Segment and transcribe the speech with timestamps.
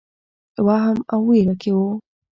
[0.65, 1.89] وهم او وېره کې وو.